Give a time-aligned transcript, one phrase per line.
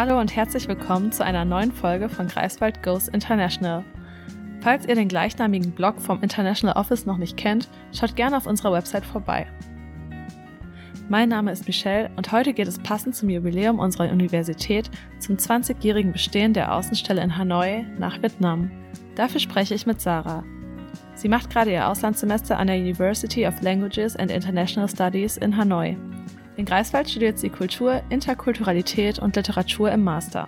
[0.00, 3.84] Hallo und herzlich willkommen zu einer neuen Folge von Greifswald Goes International.
[4.62, 8.72] Falls ihr den gleichnamigen Blog vom International Office noch nicht kennt, schaut gerne auf unserer
[8.72, 9.46] Website vorbei.
[11.10, 16.12] Mein Name ist Michelle und heute geht es passend zum Jubiläum unserer Universität zum 20-jährigen
[16.12, 18.70] Bestehen der Außenstelle in Hanoi nach Vietnam.
[19.16, 20.44] Dafür spreche ich mit Sarah.
[21.14, 25.98] Sie macht gerade ihr Auslandssemester an der University of Languages and International Studies in Hanoi
[26.60, 30.46] in Greifswald studiert sie Kultur, Interkulturalität und Literatur im Master.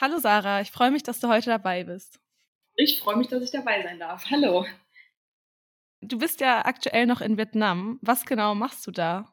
[0.00, 2.18] Hallo Sarah, ich freue mich, dass du heute dabei bist.
[2.74, 4.24] Ich freue mich, dass ich dabei sein darf.
[4.32, 4.66] Hallo.
[6.00, 8.00] Du bist ja aktuell noch in Vietnam.
[8.02, 9.32] Was genau machst du da?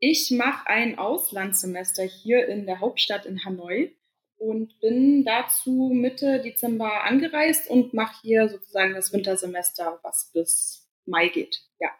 [0.00, 3.96] Ich mache ein Auslandssemester hier in der Hauptstadt in Hanoi
[4.38, 11.28] und bin dazu Mitte Dezember angereist und mache hier sozusagen das Wintersemester, was bis Mai
[11.28, 11.60] geht.
[11.78, 11.90] Ja.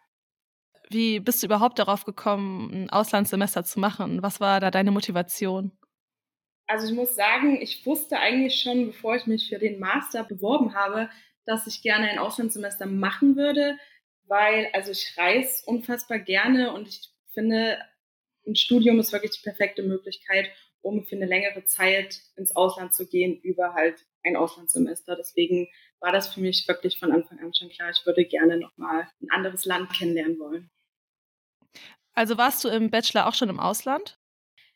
[0.93, 4.23] Wie bist du überhaupt darauf gekommen, ein Auslandssemester zu machen?
[4.23, 5.73] Was war da deine Motivation?
[6.67, 10.75] Also ich muss sagen, ich wusste eigentlich schon, bevor ich mich für den Master beworben
[10.75, 11.09] habe,
[11.45, 13.77] dass ich gerne ein Auslandssemester machen würde,
[14.27, 17.79] weil also ich reise unfassbar gerne und ich finde,
[18.47, 20.51] ein Studium ist wirklich die perfekte Möglichkeit,
[20.83, 25.17] um für eine längere Zeit ins Ausland zu gehen über halt ein Auslandssemester.
[25.17, 25.69] Deswegen
[26.01, 29.31] war das für mich wirklich von Anfang an schon klar, ich würde gerne nochmal ein
[29.31, 30.71] anderes Land kennenlernen wollen.
[32.15, 34.19] Also warst du im Bachelor auch schon im Ausland?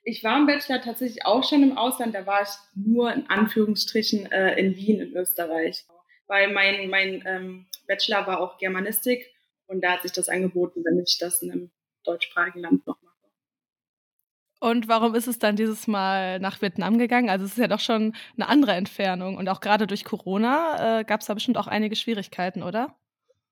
[0.03, 2.15] Ich war im Bachelor tatsächlich auch schon im Ausland.
[2.15, 5.85] Da war ich nur in Anführungsstrichen äh, in Wien in Österreich.
[6.29, 9.27] Weil mein, mein ähm, Bachelor war auch Germanistik
[9.67, 11.71] und da hat sich das angeboten, wenn ich das in einem
[12.05, 13.17] deutschsprachigen Land noch mache.
[14.59, 17.29] Und warum ist es dann dieses Mal nach Vietnam gegangen?
[17.29, 21.05] Also es ist ja doch schon eine andere Entfernung und auch gerade durch Corona äh,
[21.05, 22.97] gab es da bestimmt auch einige Schwierigkeiten, oder?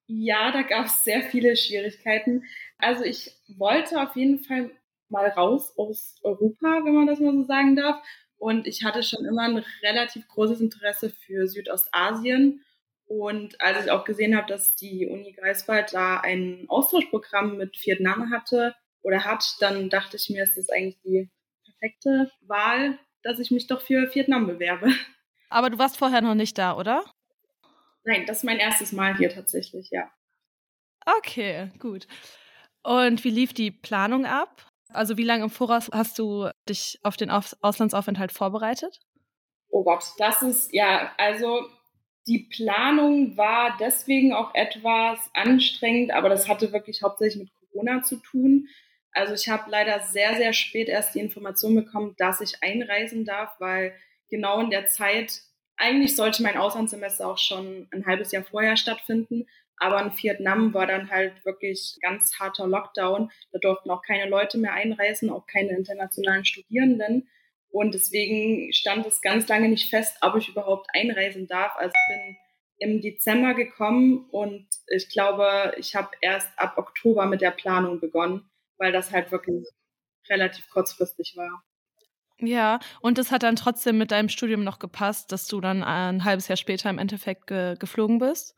[0.06, 2.44] Ja, da gab es sehr viele Schwierigkeiten.
[2.78, 4.70] Also ich wollte auf jeden Fall
[5.08, 8.02] mal raus aus Europa, wenn man das mal so sagen darf.
[8.36, 12.62] Und ich hatte schon immer ein relativ großes Interesse für Südostasien.
[13.06, 18.31] Und als ich auch gesehen habe, dass die Uni Greifswald da ein Austauschprogramm mit Vietnam
[18.31, 21.31] hatte oder hat, dann dachte ich mir, ist eigentlich die
[21.65, 24.88] perfekte Wahl, dass ich mich doch für Vietnam bewerbe.
[25.48, 27.04] Aber du warst vorher noch nicht da, oder?
[28.04, 30.10] Nein, das ist mein erstes Mal hier tatsächlich, ja.
[31.19, 32.06] Okay, gut.
[32.82, 34.70] Und wie lief die Planung ab?
[34.88, 39.00] Also wie lange im Voraus hast du dich auf den Auslandsaufenthalt vorbereitet?
[39.69, 41.66] Oh Gott, das ist ja, also
[42.26, 48.16] die Planung war deswegen auch etwas anstrengend, aber das hatte wirklich hauptsächlich mit Corona zu
[48.16, 48.69] tun.
[49.12, 53.54] Also ich habe leider sehr, sehr spät erst die Information bekommen, dass ich einreisen darf,
[53.59, 53.94] weil
[54.28, 55.42] genau in der Zeit
[55.76, 59.46] eigentlich sollte mein Auslandssemester auch schon ein halbes Jahr vorher stattfinden.
[59.78, 63.30] Aber in Vietnam war dann halt wirklich ganz harter Lockdown.
[63.52, 67.28] Da durften auch keine Leute mehr einreisen, auch keine internationalen Studierenden.
[67.70, 71.72] Und deswegen stand es ganz lange nicht fest, ob ich überhaupt einreisen darf.
[71.76, 72.36] Also ich bin
[72.78, 78.48] im Dezember gekommen und ich glaube, ich habe erst ab Oktober mit der Planung begonnen,
[78.78, 79.66] weil das halt wirklich
[80.28, 81.64] relativ kurzfristig war.
[82.41, 86.25] Ja, und es hat dann trotzdem mit deinem Studium noch gepasst, dass du dann ein
[86.25, 88.56] halbes Jahr später im Endeffekt ge geflogen bist?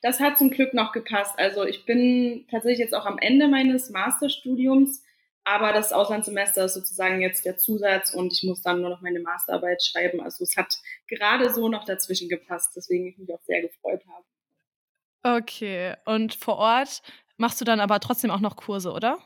[0.00, 1.38] Das hat zum Glück noch gepasst.
[1.38, 5.02] Also ich bin tatsächlich jetzt auch am Ende meines Masterstudiums,
[5.44, 9.20] aber das Auslandssemester ist sozusagen jetzt der Zusatz und ich muss dann nur noch meine
[9.20, 10.20] Masterarbeit schreiben.
[10.20, 10.72] Also es hat
[11.08, 15.38] gerade so noch dazwischen gepasst, deswegen ich mich auch sehr gefreut habe.
[15.42, 17.02] Okay, und vor Ort
[17.36, 19.18] machst du dann aber trotzdem auch noch Kurse, oder?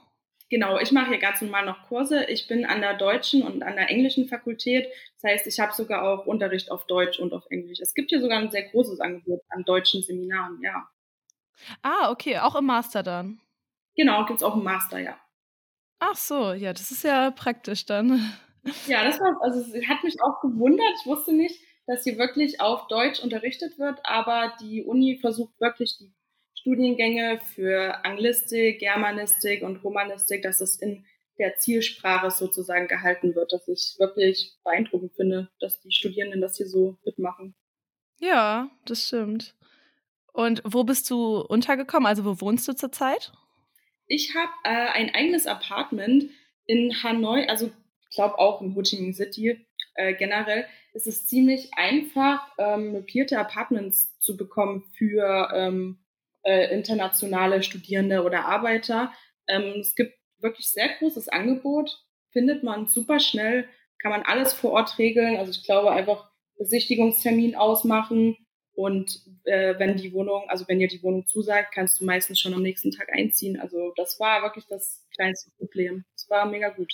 [0.52, 2.24] Genau, ich mache hier ganz normal noch Kurse.
[2.24, 4.86] Ich bin an der deutschen und an der englischen Fakultät.
[5.14, 7.80] Das heißt, ich habe sogar auch Unterricht auf Deutsch und auf Englisch.
[7.80, 10.86] Es gibt hier sogar ein sehr großes Angebot an deutschen Seminaren, ja.
[11.80, 13.40] Ah, okay, auch im Master dann.
[13.96, 15.18] Genau, gibt es auch im Master, ja.
[16.00, 18.20] Ach so, ja, das ist ja praktisch dann.
[18.86, 20.94] Ja, das war, also es hat mich auch gewundert.
[21.00, 21.58] Ich wusste nicht,
[21.88, 26.12] dass hier wirklich auf Deutsch unterrichtet wird, aber die Uni versucht wirklich die
[26.62, 31.04] Studiengänge für Anglistik, Germanistik und Romanistik, dass es in
[31.38, 36.68] der Zielsprache sozusagen gehalten wird, dass ich wirklich beeindruckend finde, dass die Studierenden das hier
[36.68, 37.56] so mitmachen.
[38.20, 39.56] Ja, das stimmt.
[40.32, 42.06] Und wo bist du untergekommen?
[42.06, 43.32] Also wo wohnst du zurzeit?
[44.06, 46.30] Ich habe äh, ein eigenes Apartment
[46.66, 47.72] in Hanoi, also
[48.08, 50.66] ich glaube auch in Ho Chi Minh City äh, generell.
[50.92, 55.98] Es ist ziemlich einfach, ähm, möblierte Apartments zu bekommen für ähm,
[56.42, 59.12] äh, internationale Studierende oder Arbeiter.
[59.48, 63.68] Ähm, es gibt wirklich sehr großes Angebot, findet man super schnell,
[64.00, 65.36] kann man alles vor Ort regeln.
[65.36, 68.36] Also ich glaube einfach Besichtigungstermin ausmachen
[68.74, 72.54] und äh, wenn die Wohnung, also wenn dir die Wohnung zusagt, kannst du meistens schon
[72.54, 73.60] am nächsten Tag einziehen.
[73.60, 76.04] Also das war wirklich das kleinste Problem.
[76.14, 76.92] Es war mega gut.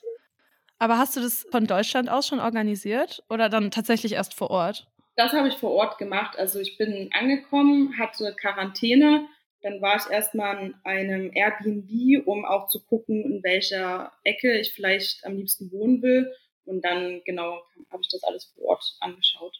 [0.79, 4.89] Aber hast du das von Deutschland aus schon organisiert oder dann tatsächlich erst vor Ort?
[5.17, 6.39] Das habe ich vor Ort gemacht.
[6.39, 9.27] Also ich bin angekommen, hatte Quarantäne,
[9.63, 14.73] dann war ich erstmal an einem Airbnb, um auch zu gucken, in welcher Ecke ich
[14.73, 16.33] vielleicht am liebsten wohnen will.
[16.65, 19.57] Und dann genau habe ich das alles vor Ort angeschaut.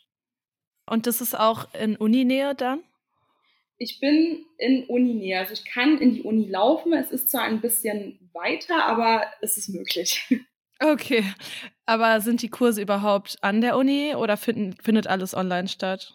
[0.87, 2.83] Und das ist auch in Uninähe dann?
[3.79, 5.39] Ich bin in Uninähe.
[5.39, 6.93] Also ich kann in die Uni laufen.
[6.93, 10.23] Es ist zwar ein bisschen weiter, aber es ist möglich.
[10.81, 11.25] Okay.
[11.87, 16.15] Aber sind die Kurse überhaupt an der Uni oder finden, findet alles online statt?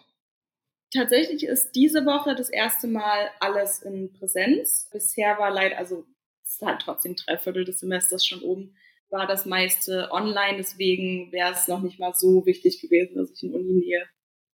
[0.94, 4.88] Tatsächlich ist diese Woche das erste Mal alles in Präsenz.
[4.92, 6.06] Bisher war leider, also
[6.44, 8.76] es ist halt trotzdem drei Viertel des Semesters schon oben,
[9.10, 10.58] war das meiste online.
[10.58, 14.04] Deswegen wäre es noch nicht mal so wichtig gewesen, dass ich in Uninähe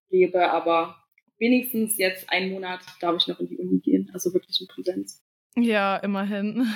[0.09, 0.51] lebe.
[0.51, 0.97] Aber
[1.39, 5.23] wenigstens jetzt einen Monat darf ich noch in die Uni gehen, also wirklich in Präsenz.
[5.57, 6.67] Ja, immerhin.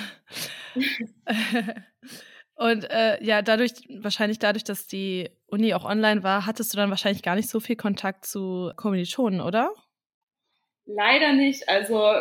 [2.55, 6.89] Und äh, ja, dadurch, wahrscheinlich dadurch, dass die Uni auch online war, hattest du dann
[6.89, 9.73] wahrscheinlich gar nicht so viel Kontakt zu Kommilitonen, oder?
[10.85, 11.67] Leider nicht.
[11.67, 12.13] Also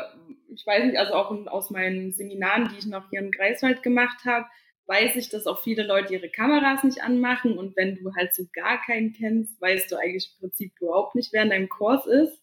[0.53, 4.25] ich weiß nicht, also auch aus meinen Seminaren, die ich noch hier in Greifswald gemacht
[4.25, 4.47] habe,
[4.87, 7.57] weiß ich, dass auch viele Leute ihre Kameras nicht anmachen.
[7.57, 11.33] Und wenn du halt so gar keinen kennst, weißt du eigentlich im Prinzip überhaupt nicht,
[11.33, 12.41] wer in deinem Kurs ist.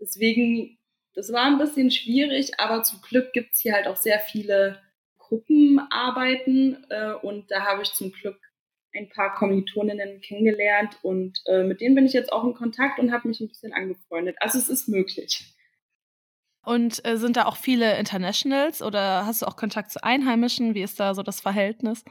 [0.00, 0.78] Deswegen,
[1.14, 4.80] das war ein bisschen schwierig, aber zum Glück gibt's hier halt auch sehr viele
[5.30, 8.36] Gruppenarbeiten äh, und da habe ich zum Glück
[8.92, 13.12] ein paar Kommilitoninnen kennengelernt und äh, mit denen bin ich jetzt auch in Kontakt und
[13.12, 14.36] habe mich ein bisschen angefreundet.
[14.40, 15.54] Also es ist möglich.
[16.64, 20.74] Und äh, sind da auch viele Internationals oder hast du auch Kontakt zu Einheimischen?
[20.74, 22.04] Wie ist da so das Verhältnis?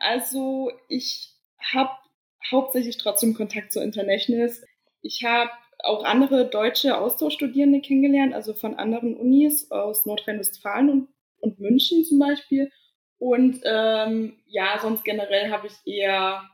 [0.00, 1.36] Also ich
[1.72, 1.90] habe
[2.50, 4.64] hauptsächlich trotzdem Kontakt zu Internationals.
[5.02, 11.08] Ich habe auch andere deutsche Austauschstudierende kennengelernt, also von anderen Unis aus Nordrhein-Westfalen und
[11.40, 12.70] und München zum Beispiel.
[13.18, 16.48] Und ähm, ja, sonst generell habe ich eher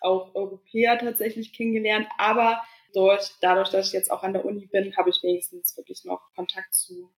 [0.00, 2.06] auch Europäer tatsächlich kennengelernt.
[2.16, 2.62] Aber
[2.94, 6.20] durch, dadurch, dass ich jetzt auch an der Uni bin, habe ich wenigstens wirklich noch
[6.34, 7.12] Kontakt zu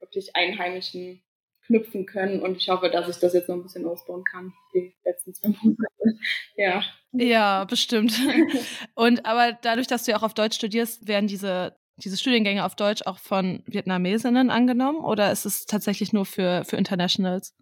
[0.00, 1.22] wirklich Einheimischen
[1.66, 2.42] knüpfen können.
[2.42, 5.48] Und ich hoffe, dass ich das jetzt noch ein bisschen ausbauen kann, die letzten zwei
[5.48, 5.86] Monate.
[6.56, 6.82] Ja.
[7.12, 8.12] Ja, bestimmt.
[8.94, 11.74] Und aber dadurch, dass du ja auch auf Deutsch studierst, werden diese
[12.04, 16.76] diese Studiengänge auf Deutsch auch von Vietnamesinnen angenommen oder ist es tatsächlich nur für, für
[16.76, 17.54] Internationals?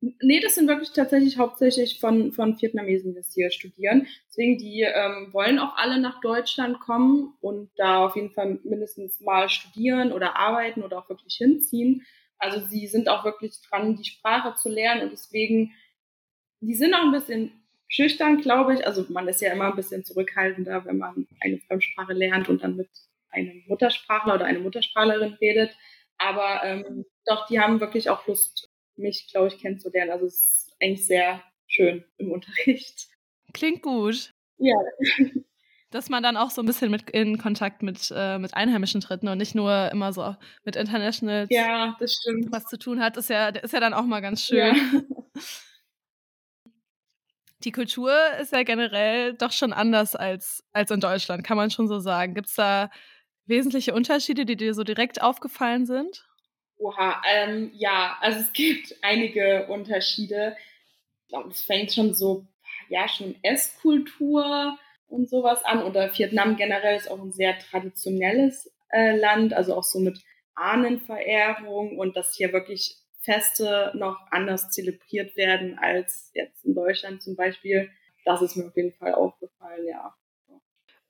[0.00, 4.06] Nee, das sind wirklich tatsächlich hauptsächlich von, von Vietnamesen, die das hier studieren.
[4.28, 9.20] Deswegen, die ähm, wollen auch alle nach Deutschland kommen und da auf jeden Fall mindestens
[9.20, 12.04] mal studieren oder arbeiten oder auch wirklich hinziehen.
[12.38, 15.72] Also sie sind auch wirklich dran, die Sprache zu lernen und deswegen,
[16.60, 17.52] die sind auch ein bisschen
[17.88, 18.86] schüchtern, glaube ich.
[18.86, 22.76] Also man ist ja immer ein bisschen zurückhaltender, wenn man eine Fremdsprache lernt und dann
[22.76, 22.90] mit
[23.30, 25.76] einem Muttersprachler oder eine Muttersprachlerin redet.
[26.18, 30.10] Aber ähm, doch, die haben wirklich auch Lust, mich, glaube ich, kennenzulernen.
[30.10, 33.08] Also es ist eigentlich sehr schön im Unterricht.
[33.52, 34.32] Klingt gut.
[34.58, 34.76] Ja.
[35.90, 39.22] Dass man dann auch so ein bisschen mit in Kontakt mit, äh, mit Einheimischen tritt
[39.22, 40.34] und nicht nur immer so
[40.64, 42.50] mit Internationals ja, das stimmt.
[42.50, 44.58] was zu tun hat, ist ja, ist ja dann auch mal ganz schön.
[44.58, 44.74] Ja.
[47.60, 51.88] Die Kultur ist ja generell doch schon anders als, als in Deutschland, kann man schon
[51.88, 52.34] so sagen.
[52.34, 52.90] Gibt es da
[53.46, 56.26] wesentliche Unterschiede, die dir so direkt aufgefallen sind?
[56.78, 60.56] Oha, ähm, ja, also es gibt einige Unterschiede.
[61.22, 62.46] Ich glaube, es fängt schon so,
[62.88, 65.82] ja, schon Esskultur und sowas an.
[65.82, 70.18] Oder Vietnam generell ist auch ein sehr traditionelles äh, Land, also auch so mit
[70.54, 77.34] Ahnenverehrung und dass hier wirklich Feste noch anders zelebriert werden als jetzt in Deutschland zum
[77.34, 77.90] Beispiel.
[78.24, 80.14] Das ist mir auf jeden Fall aufgefallen, ja.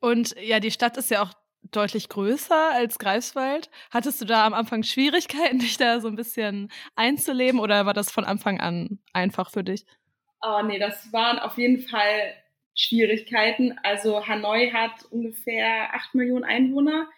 [0.01, 1.33] Und ja, die Stadt ist ja auch
[1.71, 3.71] deutlich größer als Greifswald.
[3.91, 8.11] Hattest du da am Anfang Schwierigkeiten, dich da so ein bisschen einzuleben oder war das
[8.11, 9.85] von Anfang an einfach für dich?
[10.43, 12.35] Oh nee, das waren auf jeden Fall
[12.75, 13.79] Schwierigkeiten.
[13.83, 17.09] Also Hanoi hat ungefähr acht Millionen Einwohner.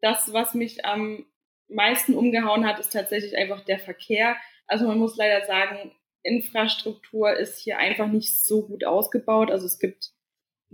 [0.00, 1.26] Das, was mich am
[1.68, 4.36] meisten umgehauen hat, ist tatsächlich einfach der Verkehr.
[4.66, 9.50] Also man muss leider sagen, Infrastruktur ist hier einfach nicht so gut ausgebaut.
[9.50, 10.10] Also es gibt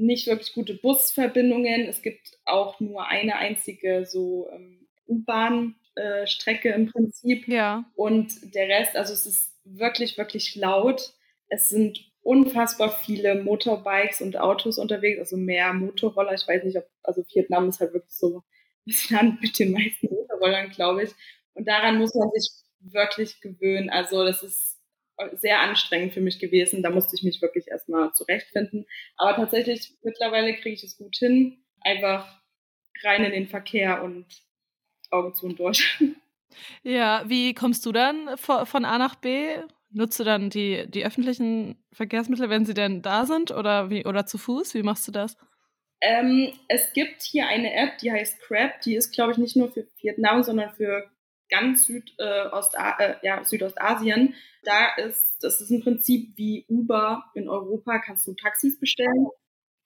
[0.03, 1.87] nicht wirklich gute Busverbindungen.
[1.89, 7.49] Es gibt auch nur eine einzige so ähm, U-Bahn-Strecke äh, im Prinzip.
[7.49, 7.85] Ja.
[7.95, 11.15] Und der Rest, also es ist wirklich, wirklich laut.
[11.49, 16.35] Es sind unfassbar viele Motorbikes und Autos unterwegs, also mehr Motorroller.
[16.35, 18.43] Ich weiß nicht, ob, also Vietnam ist halt wirklich so
[18.87, 21.11] das Land mit den meisten Motorrollern, glaube ich.
[21.55, 23.91] Und daran muss man sich wirklich gewöhnen.
[23.91, 24.72] Also das ist
[25.35, 26.83] sehr anstrengend für mich gewesen.
[26.83, 28.87] Da musste ich mich wirklich erstmal zurechtfinden.
[29.17, 31.65] Aber tatsächlich, mittlerweile kriege ich es gut hin.
[31.81, 32.41] Einfach
[33.03, 34.27] rein in den Verkehr und
[35.11, 35.99] Augen zu und durch.
[36.83, 39.57] Ja, wie kommst du dann von A nach B?
[39.93, 44.27] nutzt du dann die, die öffentlichen Verkehrsmittel, wenn sie denn da sind oder wie oder
[44.27, 44.75] zu Fuß?
[44.75, 45.37] Wie machst du das?
[46.01, 48.81] Ähm, es gibt hier eine App, die heißt Crab.
[48.81, 51.09] Die ist, glaube ich, nicht nur für Vietnam, sondern für
[51.53, 54.35] ganz Südost, äh, äh, ja, Südostasien.
[54.65, 59.29] Da ist, das ist im Prinzip wie Uber in Europa, kannst du Taxis bestellen.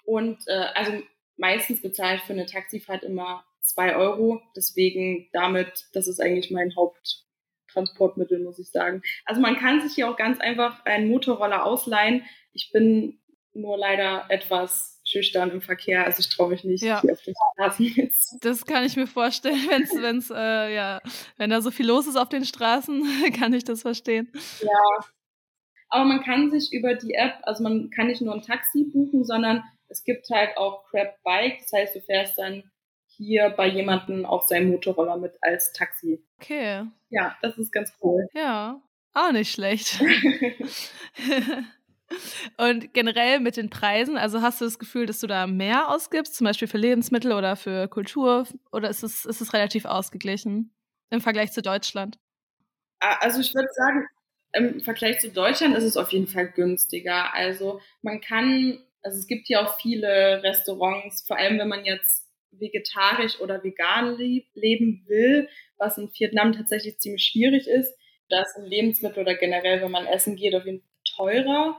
[0.05, 1.03] Und äh, also
[1.37, 4.41] meistens bezahle ich für eine Taxifahrt immer zwei Euro.
[4.55, 9.03] Deswegen damit, das ist eigentlich mein Haupttransportmittel, muss ich sagen.
[9.25, 12.25] Also man kann sich hier auch ganz einfach einen Motorroller ausleihen.
[12.53, 13.19] Ich bin
[13.53, 16.05] nur leider etwas schüchtern im Verkehr.
[16.05, 17.01] Also ich traue mich nicht ja.
[17.01, 18.39] hier auf den Straßen jetzt.
[18.41, 21.01] Das kann ich mir vorstellen, wenn's, wenn's, äh, ja,
[21.37, 24.31] wenn da so viel los ist auf den Straßen, kann ich das verstehen.
[24.61, 25.07] Ja.
[25.89, 29.25] Aber man kann sich über die App, also man kann nicht nur ein Taxi buchen,
[29.25, 31.61] sondern es gibt halt auch Crab Bike.
[31.61, 32.65] Das heißt, du fährst dann
[33.07, 36.23] hier bei jemandem auf seinem Motorroller mit als Taxi.
[36.41, 36.85] Okay.
[37.09, 38.27] Ja, das ist ganz cool.
[38.35, 38.83] Ja,
[39.15, 40.03] auch nicht schlecht.
[42.57, 46.37] Und generell mit den Preisen, also hast du das Gefühl, dass du da mehr ausgibst,
[46.37, 50.73] zum Beispiel für Lebensmittel oder für Kultur, oder ist es, ist es relativ ausgeglichen
[51.11, 52.19] im Vergleich zu Deutschland?
[53.01, 54.07] Also ich würde sagen,
[54.53, 57.35] im Vergleich zu Deutschland ist es auf jeden Fall günstiger.
[57.35, 62.25] Also man kann, also es gibt ja auch viele Restaurants, vor allem wenn man jetzt
[62.53, 64.17] vegetarisch oder vegan
[64.55, 67.95] leben will, was in Vietnam tatsächlich ziemlich schwierig ist.
[68.29, 71.79] Da ist ein Lebensmittel oder generell, wenn man essen geht, auf jeden Fall teurer.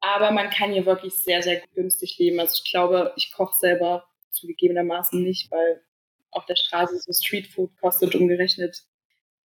[0.00, 2.38] Aber man kann hier wirklich sehr, sehr günstig leben.
[2.40, 5.82] Also ich glaube, ich koche selber zugegebenermaßen nicht, weil
[6.30, 8.84] auf der Straße so Streetfood kostet umgerechnet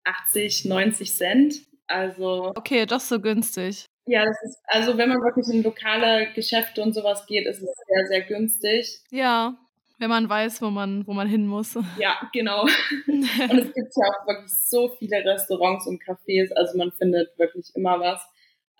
[0.04, 1.54] 80, 90 Cent.
[1.86, 2.52] Also.
[2.56, 3.86] Okay, doch so günstig.
[4.06, 7.70] Ja, das ist, also wenn man wirklich in lokale Geschäfte und sowas geht, ist es
[7.86, 9.00] sehr, sehr günstig.
[9.10, 9.56] Ja,
[9.98, 11.74] wenn man weiß, wo man, wo man hin muss.
[11.98, 12.62] Ja, genau.
[13.06, 17.70] und es gibt ja auch wirklich so viele Restaurants und Cafés, also man findet wirklich
[17.74, 18.20] immer was.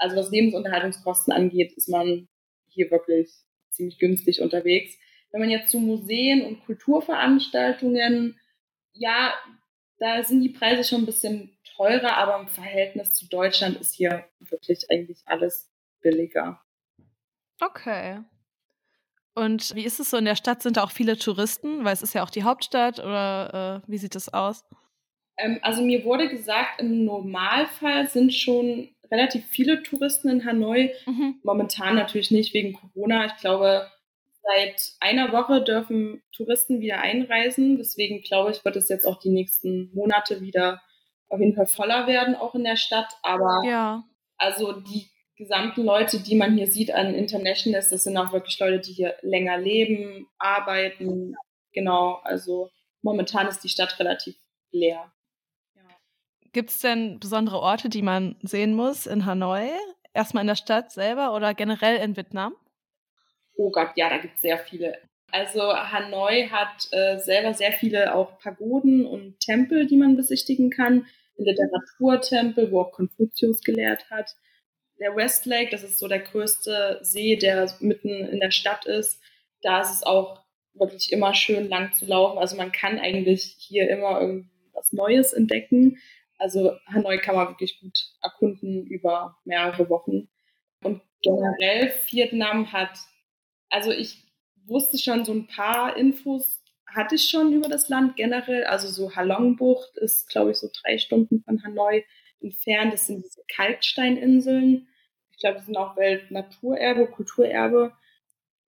[0.01, 2.29] Also was Lebensunterhaltungskosten angeht, ist man
[2.69, 3.31] hier wirklich
[3.71, 4.97] ziemlich günstig unterwegs.
[5.31, 8.39] Wenn man jetzt zu Museen und Kulturveranstaltungen,
[8.93, 9.35] ja,
[9.99, 14.25] da sind die Preise schon ein bisschen teurer, aber im Verhältnis zu Deutschland ist hier
[14.41, 16.61] wirklich eigentlich alles billiger.
[17.61, 18.21] Okay.
[19.35, 20.63] Und wie ist es so in der Stadt?
[20.63, 21.85] Sind da auch viele Touristen?
[21.85, 24.65] Weil es ist ja auch die Hauptstadt oder äh, wie sieht es aus?
[25.37, 30.93] Ähm, also mir wurde gesagt, im Normalfall sind schon relativ viele Touristen in Hanoi.
[31.07, 31.41] Mhm.
[31.43, 33.27] Momentan natürlich nicht wegen Corona.
[33.27, 33.91] Ich glaube,
[34.43, 37.77] seit einer Woche dürfen Touristen wieder einreisen.
[37.77, 40.81] Deswegen glaube ich, wird es jetzt auch die nächsten Monate wieder
[41.29, 43.13] auf jeden Fall voller werden, auch in der Stadt.
[43.23, 44.05] Aber ja.
[44.37, 48.81] also die gesamten Leute, die man hier sieht an Internationals, das sind auch wirklich Leute,
[48.81, 51.35] die hier länger leben, arbeiten.
[51.73, 52.71] Genau, also
[53.03, 54.37] momentan ist die Stadt relativ
[54.71, 55.13] leer.
[56.53, 59.71] Gibt es denn besondere Orte, die man sehen muss in Hanoi?
[60.13, 62.55] Erstmal in der Stadt selber oder generell in Vietnam?
[63.57, 64.99] Oh Gott, ja, da gibt es sehr viele.
[65.31, 71.07] Also Hanoi hat äh, selber sehr viele auch Pagoden und Tempel, die man besichtigen kann.
[71.39, 74.35] Ein Literaturtempel, wo auch Konfuzius gelehrt hat.
[74.99, 79.21] Der West Lake, das ist so der größte See, der mitten in der Stadt ist.
[79.63, 80.43] Da ist es auch
[80.75, 82.39] wirklich immer schön lang zu laufen.
[82.39, 85.99] Also man kann eigentlich hier immer irgendwas Neues entdecken.
[86.41, 90.29] Also Hanoi kann man wirklich gut erkunden über mehrere Wochen.
[90.83, 92.99] Und generell Vietnam hat,
[93.69, 94.25] also ich
[94.65, 98.65] wusste schon so ein paar Infos, hatte ich schon über das Land generell.
[98.65, 102.05] Also so Halong-Bucht ist, glaube ich, so drei Stunden von Hanoi
[102.41, 102.95] entfernt.
[102.95, 104.89] Das sind diese Kalksteininseln.
[105.33, 107.93] Ich glaube, die sind auch Weltnaturerbe, Kulturerbe.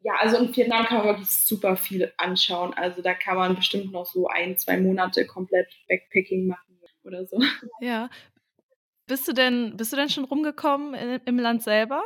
[0.03, 2.75] Ja, also in Vietnam kann man wirklich super viel anschauen.
[2.75, 6.72] Also da kann man bestimmt noch so ein, zwei Monate komplett Backpacking machen
[7.05, 7.41] oder so.
[7.81, 8.11] Ja.
[9.07, 12.03] Bist du denn, bist du denn schon rumgekommen in, im Land selber?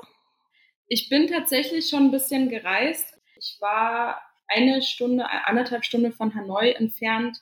[0.89, 3.15] Ich bin tatsächlich schon ein bisschen gereist.
[3.37, 7.39] Ich war eine Stunde, anderthalb Stunden von Hanoi entfernt.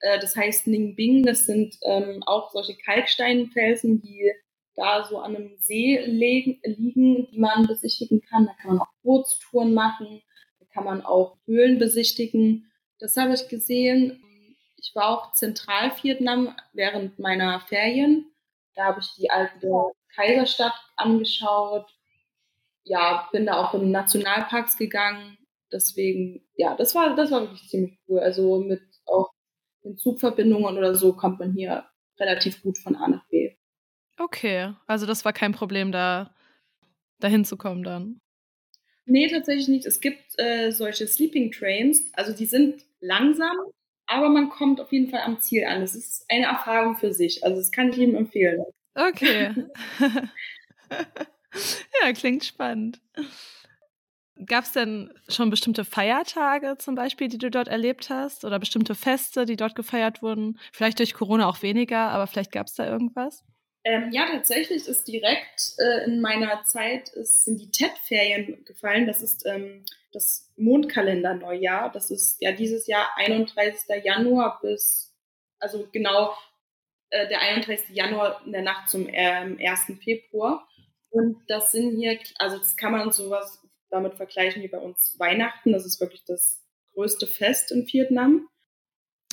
[0.00, 1.24] Äh, das heißt Ninh Bing.
[1.24, 4.32] Das sind ähm, auch solche Kalksteinfelsen, die
[4.74, 6.60] da so an einem See liegen,
[7.30, 8.46] die man besichtigen kann.
[8.46, 10.22] Da kann man auch Bootstouren machen.
[10.60, 12.70] Da kann man auch Höhlen besichtigen.
[12.98, 14.22] Das habe ich gesehen.
[14.82, 18.26] Ich war auch Zentral-Vietnam während meiner Ferien.
[18.74, 19.70] Da habe ich die alte
[20.14, 21.86] Kaiserstadt angeschaut.
[22.84, 25.38] Ja, bin da auch in Nationalparks gegangen.
[25.70, 28.20] Deswegen, ja, das war, das war wirklich ziemlich cool.
[28.20, 29.30] Also mit auch
[29.84, 31.86] den Zugverbindungen oder so kommt man hier
[32.18, 33.56] relativ gut von A nach B.
[34.18, 36.34] Okay, also das war kein Problem, da
[37.20, 38.20] dahin zu kommen dann.
[39.04, 39.86] Nee, tatsächlich nicht.
[39.86, 43.56] Es gibt äh, solche Sleeping Trains, also die sind langsam,
[44.06, 45.82] aber man kommt auf jeden Fall am Ziel an.
[45.82, 47.44] Es ist eine Erfahrung für sich.
[47.44, 48.64] Also das kann ich jedem empfehlen.
[48.94, 49.54] Okay.
[52.02, 53.00] ja, klingt spannend.
[54.46, 58.44] Gab es denn schon bestimmte Feiertage zum Beispiel, die du dort erlebt hast?
[58.44, 60.58] Oder bestimmte Feste, die dort gefeiert wurden?
[60.72, 63.44] Vielleicht durch Corona auch weniger, aber vielleicht gab es da irgendwas?
[63.84, 69.06] Ähm, ja, tatsächlich ist direkt äh, in meiner Zeit ist, sind die TED-Ferien gefallen.
[69.06, 71.90] Das ist ähm, das Mondkalender-Neujahr.
[71.90, 74.04] Das ist ja dieses Jahr 31.
[74.04, 75.12] Januar bis,
[75.58, 76.32] also genau
[77.10, 77.88] äh, der 31.
[77.90, 79.98] Januar in der Nacht zum ähm, 1.
[80.02, 80.68] Februar.
[81.10, 83.60] Und das sind hier, also das kann man sowas
[83.90, 85.72] damit vergleichen wie bei uns Weihnachten.
[85.72, 88.48] Das ist wirklich das größte Fest in Vietnam.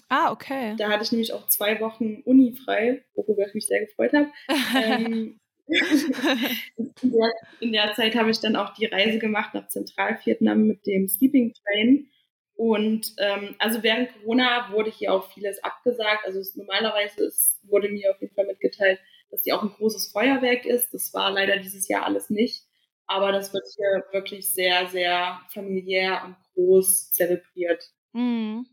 [0.10, 0.76] Ah, okay.
[0.78, 4.30] Da hatte ich nämlich auch zwei Wochen Uni frei, worüber ich mich sehr gefreut habe.
[4.76, 5.40] ähm,
[6.78, 10.86] in, der, in, der, Zeit habe ich dann auch die Reise gemacht nach Zentralvietnam mit
[10.88, 12.10] dem Sleeping Train.
[12.56, 16.26] Und ähm, also während Corona wurde hier auch vieles abgesagt.
[16.26, 19.00] Also es, normalerweise ist, wurde mir auf jeden Fall mitgeteilt,
[19.30, 20.92] dass hier auch ein großes Feuerwerk ist.
[20.94, 22.66] Das war leider dieses Jahr alles nicht.
[23.06, 27.84] Aber das wird hier wirklich sehr, sehr familiär und groß zelebriert.
[28.14, 28.66] Mhm.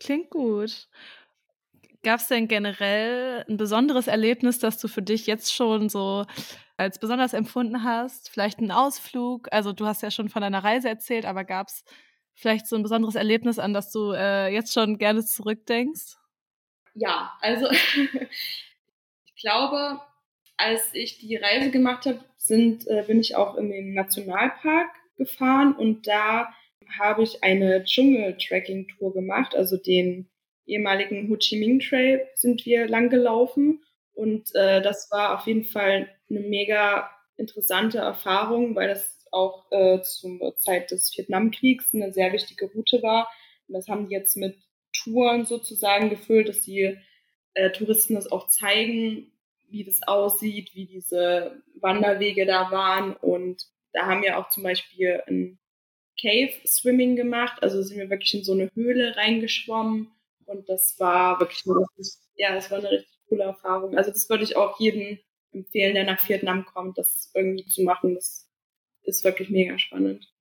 [0.00, 0.88] Klingt gut.
[2.02, 6.26] Gab es denn generell ein besonderes Erlebnis, das du für dich jetzt schon so
[6.76, 8.30] als besonders empfunden hast?
[8.30, 9.48] Vielleicht ein Ausflug?
[9.50, 11.84] Also du hast ja schon von deiner Reise erzählt, aber gab es
[12.34, 16.16] vielleicht so ein besonderes Erlebnis, an das du äh, jetzt schon gerne zurückdenkst?
[16.94, 17.68] Ja, also
[19.24, 20.00] ich glaube,
[20.56, 26.06] als ich die Reise gemacht habe, äh, bin ich auch in den Nationalpark gefahren und
[26.06, 26.52] da
[26.98, 30.28] habe ich eine Dschungel-Tracking-Tour gemacht, also den
[30.66, 33.82] ehemaligen Ho Chi Minh Trail sind wir lang gelaufen
[34.18, 40.02] und äh, das war auf jeden Fall eine mega interessante Erfahrung, weil das auch äh,
[40.02, 43.30] zur Zeit des Vietnamkriegs eine sehr wichtige Route war.
[43.68, 44.58] Und das haben die jetzt mit
[44.92, 46.98] Touren sozusagen gefüllt, dass die
[47.54, 49.32] äh, Touristen das auch zeigen,
[49.68, 53.14] wie das aussieht, wie diese Wanderwege da waren.
[53.14, 55.58] Und da haben wir auch zum Beispiel ein
[56.20, 57.62] Cave Swimming gemacht.
[57.62, 60.10] Also sind wir wirklich in so eine Höhle reingeschwommen.
[60.46, 63.96] Und das war wirklich eine richtig, ja, das war eine richtig coole Erfahrung.
[63.96, 65.18] Also das würde ich auch jedem
[65.52, 68.14] empfehlen, der nach Vietnam kommt, das irgendwie zu machen.
[68.14, 68.48] Das
[69.02, 70.32] ist wirklich mega spannend.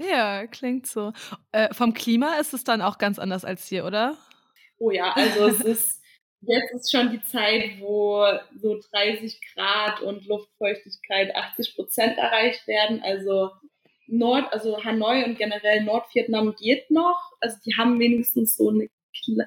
[0.00, 1.12] Ja, klingt so.
[1.52, 4.16] Äh, vom Klima ist es dann auch ganz anders als hier, oder?
[4.78, 6.02] Oh ja, also es ist
[6.44, 13.00] Jetzt ist schon die Zeit, wo so 30 Grad und Luftfeuchtigkeit 80 Prozent erreicht werden.
[13.00, 13.52] Also
[14.12, 17.32] Nord, also Hanoi und generell Nordvietnam geht noch.
[17.40, 18.88] Also die haben wenigstens so eine,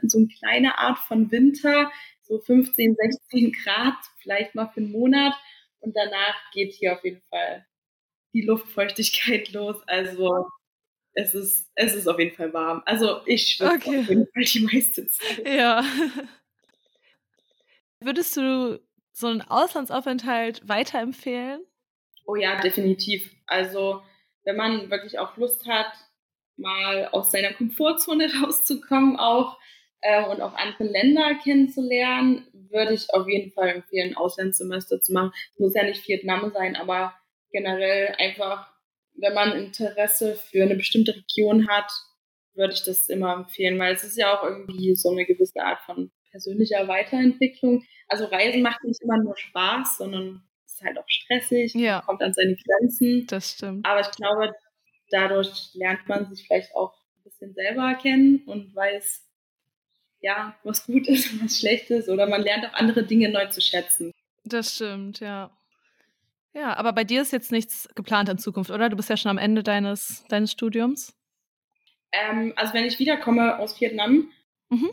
[0.04, 5.34] so eine kleine Art von Winter, so 15, 16 Grad, vielleicht mal für einen Monat.
[5.80, 7.65] Und danach geht hier auf jeden Fall
[8.34, 9.78] die Luftfeuchtigkeit los.
[9.86, 10.47] Also
[11.13, 12.82] es ist, es ist auf jeden Fall warm.
[12.86, 13.99] Also ich schwitze okay.
[13.99, 15.47] auf jeden Fall die meiste Zeit.
[15.47, 15.86] Ja.
[17.99, 21.62] Würdest du so einen Auslandsaufenthalt weiterempfehlen?
[22.25, 23.32] Oh ja, definitiv.
[23.45, 24.01] Also,
[24.45, 25.91] wenn man wirklich auch Lust hat,
[26.58, 29.58] mal aus seiner Komfortzone rauszukommen auch
[30.01, 35.31] äh, und auch andere Länder kennenzulernen, würde ich auf jeden Fall empfehlen, Auslandssemester zu machen.
[35.53, 37.13] Es muss ja nicht Vietnam sein, aber
[37.51, 38.71] generell einfach,
[39.13, 41.91] wenn man Interesse für eine bestimmte Region hat,
[42.53, 45.81] würde ich das immer empfehlen, weil es ist ja auch irgendwie so eine gewisse Art
[45.81, 47.84] von persönlicher Weiterentwicklung.
[48.08, 50.43] Also Reisen macht nicht immer nur Spaß, sondern
[50.75, 52.01] ist halt auch stressig, ja.
[52.01, 53.25] kommt an seine Grenzen.
[53.27, 53.85] Das stimmt.
[53.85, 54.53] Aber ich glaube,
[55.09, 59.25] dadurch lernt man sich vielleicht auch ein bisschen selber kennen und weiß,
[60.19, 62.09] ja, was gut ist und was schlecht ist.
[62.09, 64.11] Oder man lernt auch andere Dinge neu zu schätzen.
[64.43, 65.51] Das stimmt, ja.
[66.53, 68.89] Ja, aber bei dir ist jetzt nichts geplant in Zukunft, oder?
[68.89, 71.13] Du bist ja schon am Ende deines, deines Studiums.
[72.11, 74.31] Ähm, also wenn ich wiederkomme aus Vietnam,
[74.69, 74.91] mhm.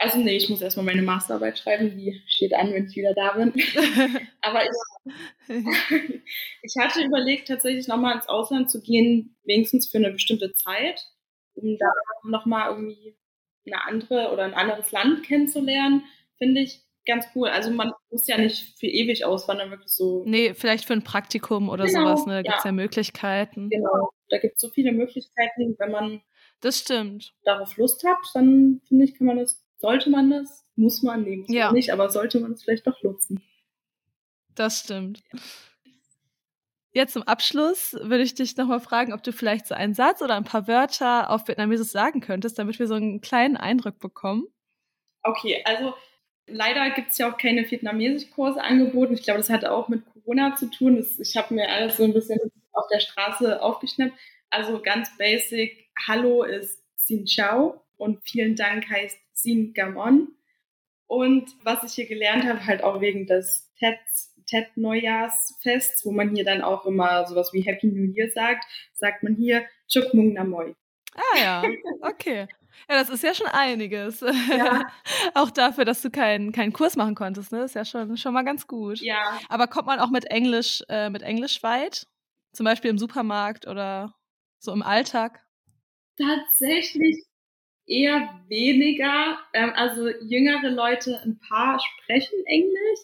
[0.00, 3.32] Also nee, ich muss erstmal meine Masterarbeit schreiben, die steht an, wenn ich wieder da
[3.32, 3.52] bin.
[4.42, 5.48] Aber ich,
[6.62, 11.04] ich hatte überlegt, tatsächlich nochmal ins Ausland zu gehen, wenigstens für eine bestimmte Zeit,
[11.54, 11.90] um da
[12.22, 13.16] nochmal irgendwie
[13.66, 16.04] eine andere oder ein anderes Land kennenzulernen,
[16.38, 17.48] finde ich ganz cool.
[17.48, 20.22] Also man muss ja nicht für ewig auswandern, wirklich so.
[20.26, 22.34] Nee, vielleicht für ein Praktikum oder genau, sowas, ne?
[22.34, 22.70] Da gibt es ja.
[22.70, 23.68] ja Möglichkeiten.
[23.70, 26.22] Genau, da gibt es so viele Möglichkeiten, wenn man
[26.60, 27.34] das stimmt.
[27.44, 30.64] darauf Lust hat, dann finde ich, kann man das sollte man das?
[30.76, 31.28] Muss man?
[31.28, 31.66] Muss ja.
[31.66, 33.42] man nicht, aber sollte man es vielleicht doch nutzen.
[34.54, 35.22] Das stimmt.
[36.92, 40.36] Jetzt zum Abschluss würde ich dich nochmal fragen, ob du vielleicht so einen Satz oder
[40.36, 44.46] ein paar Wörter auf Vietnamesisch sagen könntest, damit wir so einen kleinen Eindruck bekommen.
[45.22, 45.94] Okay, also
[46.46, 49.14] leider gibt es ja auch keine Vietnamesisch-Kurse angeboten.
[49.14, 50.96] Ich glaube, das hat auch mit Corona zu tun.
[50.96, 52.38] Das, ich habe mir alles so ein bisschen
[52.72, 54.14] auf der Straße aufgeschnappt.
[54.50, 60.28] Also ganz basic, Hallo ist Xin Chao und vielen Dank heißt Sin Gamon.
[61.06, 66.44] Und was ich hier gelernt habe, halt auch wegen des TEDs, Tet-Neujahrsfests, wo man hier
[66.44, 70.74] dann auch immer sowas wie Happy New Year sagt, sagt man hier Chukmung Namoy.
[71.14, 71.62] Ah ja,
[72.00, 72.46] okay.
[72.88, 74.20] Ja, das ist ja schon einiges.
[74.20, 74.86] Ja.
[75.34, 77.62] auch dafür, dass du keinen keinen Kurs machen konntest, ne?
[77.62, 79.00] ist ja schon, schon mal ganz gut.
[79.00, 79.38] Ja.
[79.48, 82.06] Aber kommt man auch mit Englisch, äh, mit Englisch weit?
[82.52, 84.14] Zum Beispiel im Supermarkt oder
[84.58, 85.44] so im Alltag?
[86.16, 87.27] Tatsächlich
[87.88, 89.38] eher weniger.
[89.52, 93.00] Ähm, also jüngere Leute, ein paar sprechen Englisch,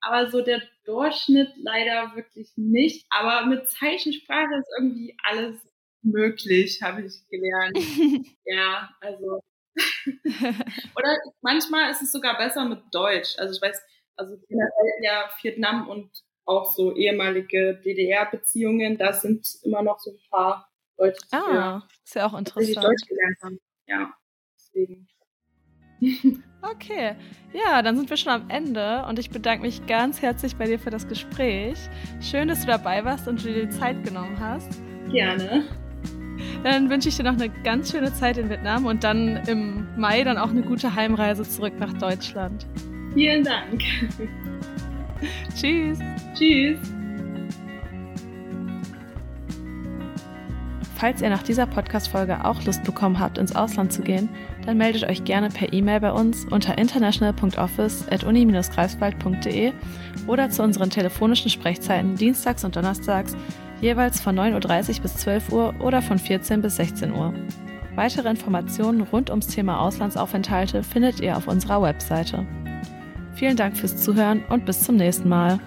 [0.00, 3.06] aber so der Durchschnitt leider wirklich nicht.
[3.10, 5.56] Aber mit Zeichensprache ist irgendwie alles
[6.02, 7.76] möglich, habe ich gelernt.
[8.44, 9.40] ja, also.
[10.96, 13.38] Oder manchmal ist es sogar besser mit Deutsch.
[13.38, 13.82] Also ich weiß,
[14.16, 16.10] also generell ja Vietnam und
[16.46, 22.14] auch so ehemalige DDR-Beziehungen, da sind immer noch so ein paar Leute, die ah, ist
[22.14, 22.68] ja auch interessant.
[22.68, 23.60] Die Deutsch gelernt haben.
[23.86, 24.14] Ja,
[24.76, 25.06] deswegen.
[26.62, 27.14] Okay,
[27.52, 30.78] ja, dann sind wir schon am Ende und ich bedanke mich ganz herzlich bei dir
[30.78, 31.78] für das Gespräch.
[32.20, 34.80] Schön, dass du dabei warst und du dir die Zeit genommen hast.
[35.10, 35.64] Gerne.
[36.64, 40.24] Dann wünsche ich dir noch eine ganz schöne Zeit in Vietnam und dann im Mai
[40.24, 42.66] dann auch eine gute Heimreise zurück nach Deutschland.
[43.14, 43.82] Vielen Dank.
[45.54, 45.98] Tschüss.
[46.34, 46.95] Tschüss.
[50.98, 54.30] Falls ihr nach dieser Podcast-Folge auch Lust bekommen habt, ins Ausland zu gehen,
[54.64, 59.72] dann meldet euch gerne per E-Mail bei uns unter international.office.uni-greifswald.de
[60.26, 63.36] oder zu unseren telefonischen Sprechzeiten dienstags und donnerstags
[63.82, 67.34] jeweils von 9.30 Uhr bis 12 Uhr oder von 14 bis 16 Uhr.
[67.94, 72.46] Weitere Informationen rund ums Thema Auslandsaufenthalte findet ihr auf unserer Webseite.
[73.34, 75.60] Vielen Dank fürs Zuhören und bis zum nächsten Mal.